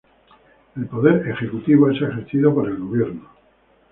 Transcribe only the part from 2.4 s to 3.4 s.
por el gobierno.